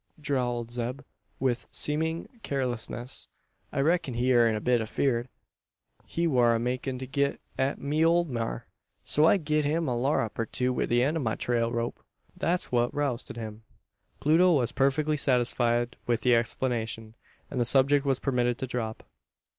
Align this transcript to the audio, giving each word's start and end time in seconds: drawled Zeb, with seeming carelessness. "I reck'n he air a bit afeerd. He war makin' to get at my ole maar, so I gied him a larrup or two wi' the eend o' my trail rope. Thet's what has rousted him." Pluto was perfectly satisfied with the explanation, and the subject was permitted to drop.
drawled 0.19 0.71
Zeb, 0.71 1.01
with 1.39 1.67
seeming 1.69 2.27
carelessness. 2.41 3.27
"I 3.71 3.81
reck'n 3.81 4.15
he 4.15 4.31
air 4.31 4.51
a 4.55 4.59
bit 4.59 4.81
afeerd. 4.81 5.27
He 6.07 6.25
war 6.25 6.57
makin' 6.57 6.97
to 6.97 7.05
get 7.05 7.39
at 7.55 7.77
my 7.79 8.01
ole 8.01 8.25
maar, 8.25 8.65
so 9.03 9.25
I 9.27 9.37
gied 9.37 9.63
him 9.63 9.87
a 9.87 9.95
larrup 9.95 10.39
or 10.39 10.47
two 10.47 10.73
wi' 10.73 10.87
the 10.87 11.01
eend 11.03 11.17
o' 11.17 11.19
my 11.19 11.35
trail 11.35 11.71
rope. 11.71 12.03
Thet's 12.35 12.71
what 12.71 12.85
has 12.89 12.93
rousted 12.95 13.37
him." 13.37 13.61
Pluto 14.19 14.53
was 14.53 14.71
perfectly 14.71 15.17
satisfied 15.17 15.95
with 16.07 16.21
the 16.21 16.33
explanation, 16.33 17.13
and 17.51 17.61
the 17.61 17.63
subject 17.63 18.03
was 18.03 18.17
permitted 18.17 18.57
to 18.57 18.65
drop. 18.65 19.03